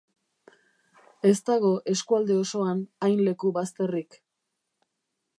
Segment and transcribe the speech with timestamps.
[1.31, 4.17] Ez dago eskualde osoan hain leku bazterrik.